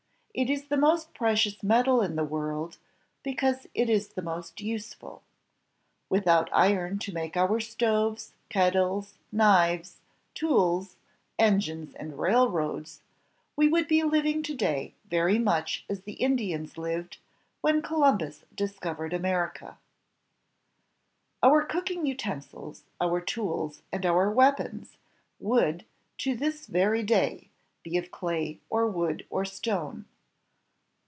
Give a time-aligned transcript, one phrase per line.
[0.33, 2.77] It is the most precious metal in the world,
[3.21, 5.23] because it is the most useful.
[6.09, 9.97] Without iron to make our stoves, kettles, knives,
[10.33, 10.95] tools,
[11.37, 13.01] engines, and railroads,
[13.57, 17.17] we would be living to day very much as the Indians lived
[17.59, 19.77] when Coluipbus discovered America.
[21.43, 24.95] Our cooking utensils, our tools, and our weapons
[25.41, 25.83] would,
[26.19, 27.49] to this very day,
[27.83, 30.05] be of clay or wood or stone.